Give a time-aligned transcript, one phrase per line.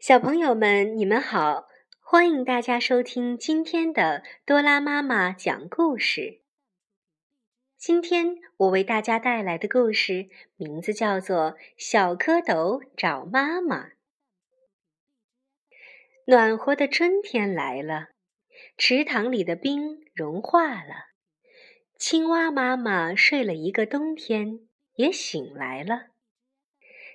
[0.00, 1.68] 小朋友们，你们好！
[2.00, 6.40] 欢迎大家收听今天的多拉妈妈讲故事。
[7.76, 13.88] 今天我为大家带来的故事名字叫做《小蝌蚪找妈妈》。
[16.24, 18.08] 暖和的春天来了，
[18.78, 21.10] 池塘里的冰融化了，
[21.98, 24.60] 青蛙妈妈睡了一个冬天，
[24.94, 26.06] 也醒来了。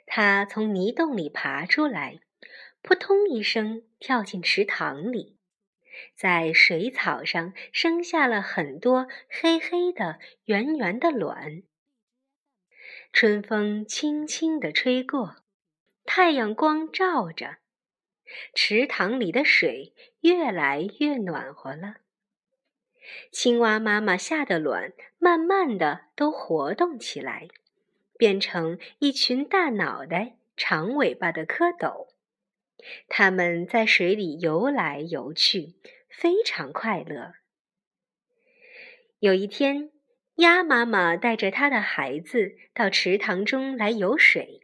[0.06, 2.20] 它从泥洞里爬出来。
[2.86, 5.40] 扑通一声，跳进池塘里，
[6.16, 11.64] 在水草上生下了很多黑黑的、圆圆的卵。
[13.12, 15.38] 春风轻轻地吹过，
[16.04, 17.58] 太阳光照着，
[18.54, 21.96] 池塘里的水越来越暖和了。
[23.32, 27.48] 青蛙妈妈下的卵慢慢的都活动起来，
[28.16, 32.10] 变成一群大脑袋、长尾巴的蝌蚪。
[33.08, 35.76] 它们在水里游来游去，
[36.10, 37.34] 非常快乐。
[39.20, 39.92] 有一天，
[40.36, 44.62] 鸭妈妈带着它的孩子到池塘中来游水。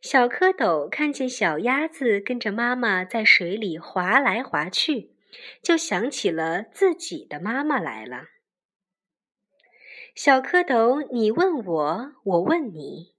[0.00, 5.16] 小蝌蚪看见小鸭子跟着妈妈在水里划来划去，
[5.62, 8.26] 就想起了自己的妈妈来了。
[10.14, 13.14] 小蝌蚪，你问我，我问你，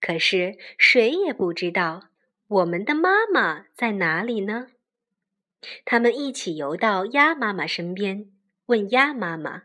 [0.00, 2.08] 可是谁也不知道。
[2.46, 4.68] 我们的妈妈在哪里呢？
[5.86, 8.30] 他们一起游到鸭妈妈身边，
[8.66, 9.62] 问鸭妈妈：“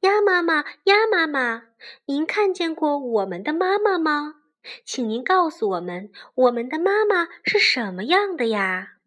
[0.00, 1.64] 鸭妈妈，鸭妈妈，
[2.04, 4.36] 您看见过我们的妈妈吗？
[4.84, 8.98] 请您告诉我们，我们的妈妈是什么样的呀？”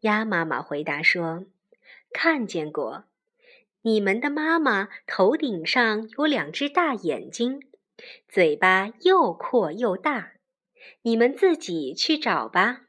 [0.00, 1.44] 鸭妈妈回答说
[2.14, 3.04] ：“看见过，
[3.82, 7.60] 你们的妈妈头顶上有两只大眼睛，
[8.26, 10.30] 嘴巴又阔又大。”
[11.02, 12.82] 你们自己去找吧，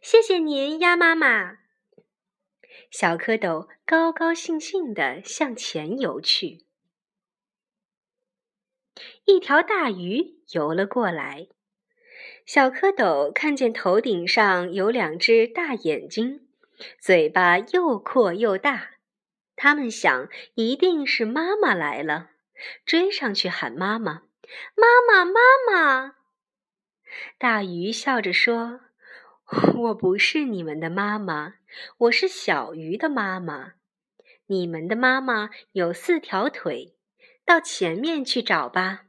[0.00, 1.58] 谢谢您，鸭妈妈。
[2.90, 6.64] 小蝌蚪高高兴兴地向前游去。
[9.24, 11.48] 一条大鱼游了过来，
[12.46, 16.48] 小蝌蚪看见头顶上有两只大眼睛，
[17.00, 18.92] 嘴巴又阔又大，
[19.56, 22.30] 他们想一定是妈妈来了，
[22.86, 24.22] 追上去喊妈妈
[24.74, 25.40] ：“妈妈，妈
[25.70, 26.14] 妈！”
[27.38, 28.80] 大鱼笑着说
[29.76, 31.54] ：“我不是你们的妈妈，
[31.98, 33.74] 我是小鱼的妈妈。
[34.46, 36.96] 你们的妈妈有四条腿，
[37.44, 39.02] 到前面去找吧。”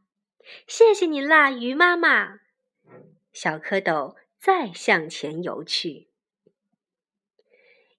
[0.66, 2.40] 谢谢你啦，鱼妈妈。
[3.34, 6.08] 小蝌蚪再向前游去。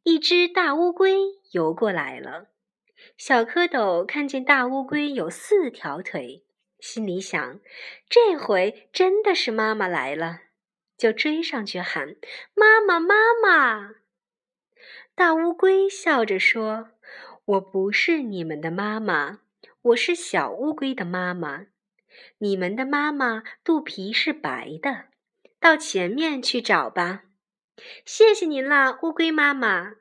[0.02, 1.18] 一只大乌龟
[1.52, 2.48] 游过来了，
[3.18, 6.46] 小蝌蚪看见大乌龟有四条腿。
[6.80, 7.60] 心里想，
[8.08, 10.42] 这回真的是妈妈来了，
[10.96, 12.16] 就追上去喊
[12.54, 13.96] ：“妈妈，妈妈！”
[15.14, 16.90] 大乌龟笑着说
[17.44, 19.40] ：“我不是你们的妈妈，
[19.82, 21.66] 我是小乌龟的妈妈。
[22.38, 25.06] 你们的妈妈肚皮是白的，
[25.58, 27.24] 到前面去找吧。”
[28.04, 29.94] 谢谢您啦，乌龟妈妈。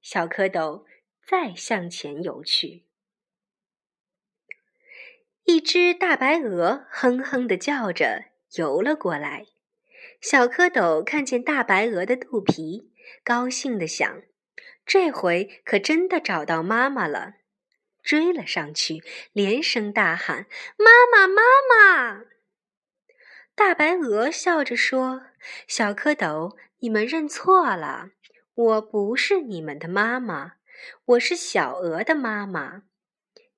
[0.00, 0.84] 小蝌蚪
[1.24, 2.85] 再向前游去。
[5.56, 9.46] 一只大白鹅哼哼地叫着游了过来，
[10.20, 12.92] 小蝌蚪看见大白鹅的肚皮，
[13.24, 14.20] 高兴地想：
[14.84, 17.36] 这回可真的找到妈妈了，
[18.02, 19.02] 追了上去，
[19.32, 20.44] 连声大喊
[20.76, 22.24] ：“妈妈，妈妈！”
[23.56, 25.22] 大白鹅笑着说
[25.66, 28.10] ：“小蝌蚪，你们认错了，
[28.54, 30.56] 我不是你们的妈妈，
[31.06, 32.82] 我是小鹅的妈妈。”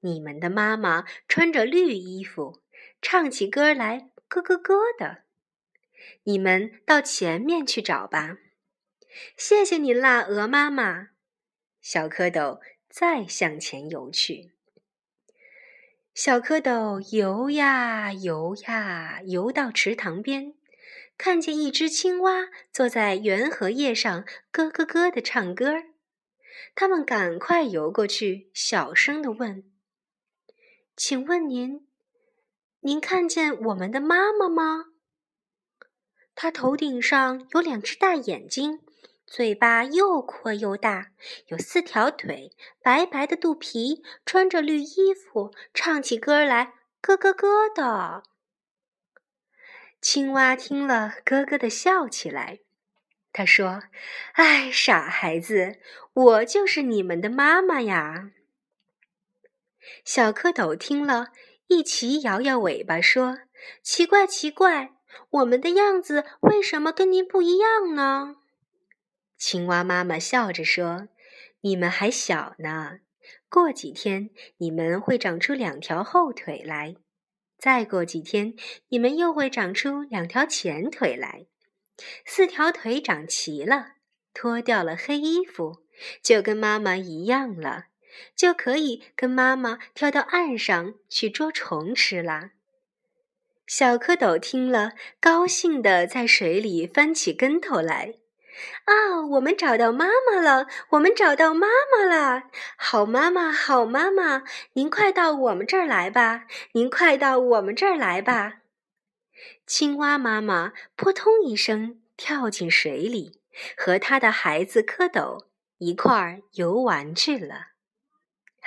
[0.00, 2.62] 你们的妈妈穿着绿衣服，
[3.02, 5.24] 唱起歌来咯咯咯的。
[6.24, 8.38] 你们到前面去找吧。
[9.36, 11.08] 谢谢您啦，鹅妈妈。
[11.80, 14.52] 小蝌蚪再向前游去。
[16.14, 20.54] 小蝌蚪游呀游呀，游到池塘边，
[21.16, 25.74] 看见一只青蛙坐在圆荷叶上咯咯咯的唱歌。
[26.74, 29.64] 他们赶快游过去，小声的问。
[30.98, 31.86] 请问您，
[32.80, 34.86] 您看见我们的妈妈吗？
[36.34, 38.80] 她头顶上有两只大眼睛，
[39.24, 41.12] 嘴巴又阔又大，
[41.46, 42.50] 有四条腿，
[42.82, 48.24] 白白的肚皮，穿着绿衣服，唱起歌来咯咯咯的。
[50.00, 52.58] 青蛙听了，咯咯的笑起来。
[53.32, 53.84] 他说
[54.34, 55.78] ：“哎，傻孩子，
[56.12, 58.32] 我就是你们的妈妈呀。”
[60.04, 61.28] 小蝌蚪听了，
[61.66, 63.38] 一齐摇摇尾巴，说
[63.82, 64.92] ：“奇怪，奇怪，
[65.30, 68.36] 我们的样子为什么跟您不一样呢？”
[69.36, 71.08] 青蛙妈妈笑着说
[71.62, 73.00] ：“你们还小呢，
[73.48, 76.96] 过几天你们会长出两条后腿来，
[77.58, 78.54] 再过几天
[78.88, 81.46] 你们又会长出两条前腿来，
[82.24, 83.92] 四条腿长齐了，
[84.32, 85.82] 脱掉了黑衣服，
[86.22, 87.86] 就跟妈妈一样了。”
[88.34, 92.50] 就可以跟妈妈跳到岸上去捉虫吃啦。
[93.66, 98.14] 小蝌蚪听了，高兴地在水里翻起跟头来。
[98.86, 100.66] 啊，我们找到妈妈了！
[100.90, 102.44] 我们找到妈妈了！
[102.76, 106.46] 好妈妈，好妈妈，您快到我们这儿来吧！
[106.72, 108.62] 您快到我们这儿来吧！
[109.64, 113.40] 青蛙妈妈扑通一声跳进水里，
[113.76, 115.44] 和她的孩子蝌蚪
[115.76, 117.66] 一块儿游玩去了。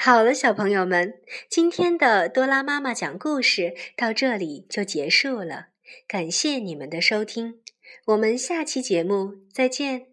[0.04, 1.14] 好了，小朋友们，
[1.48, 5.68] 今天的多拉妈妈讲故事到这里就结束了。
[6.08, 7.60] 感谢你们的收听，
[8.08, 10.11] 我们下期节目再见。